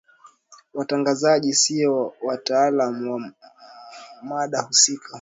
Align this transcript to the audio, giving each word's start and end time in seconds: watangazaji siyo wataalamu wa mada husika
watangazaji 0.73 1.53
siyo 1.53 2.13
wataalamu 2.21 3.13
wa 3.13 3.31
mada 4.21 4.61
husika 4.61 5.09